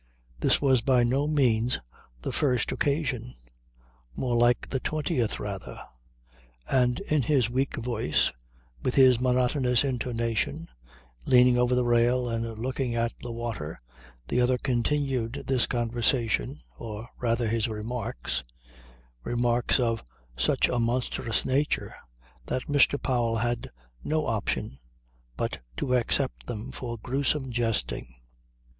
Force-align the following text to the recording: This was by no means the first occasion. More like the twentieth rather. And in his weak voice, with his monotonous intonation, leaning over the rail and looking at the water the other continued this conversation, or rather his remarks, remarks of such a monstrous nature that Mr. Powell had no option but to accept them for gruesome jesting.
This 0.39 0.59
was 0.59 0.81
by 0.81 1.03
no 1.03 1.27
means 1.27 1.77
the 2.23 2.31
first 2.31 2.71
occasion. 2.71 3.35
More 4.15 4.35
like 4.35 4.67
the 4.67 4.79
twentieth 4.79 5.39
rather. 5.39 5.79
And 6.67 6.99
in 7.01 7.21
his 7.21 7.51
weak 7.51 7.75
voice, 7.77 8.31
with 8.81 8.95
his 8.95 9.19
monotonous 9.19 9.83
intonation, 9.83 10.67
leaning 11.27 11.55
over 11.55 11.75
the 11.75 11.85
rail 11.85 12.27
and 12.27 12.57
looking 12.57 12.95
at 12.95 13.13
the 13.21 13.31
water 13.31 13.79
the 14.27 14.41
other 14.41 14.57
continued 14.57 15.43
this 15.45 15.67
conversation, 15.67 16.57
or 16.79 17.07
rather 17.19 17.47
his 17.47 17.67
remarks, 17.67 18.43
remarks 19.23 19.79
of 19.79 20.03
such 20.35 20.67
a 20.67 20.79
monstrous 20.79 21.45
nature 21.45 21.93
that 22.47 22.65
Mr. 22.65 22.99
Powell 22.99 23.35
had 23.35 23.69
no 24.03 24.25
option 24.25 24.79
but 25.37 25.59
to 25.77 25.93
accept 25.93 26.47
them 26.47 26.71
for 26.71 26.97
gruesome 26.97 27.51
jesting. 27.51 28.15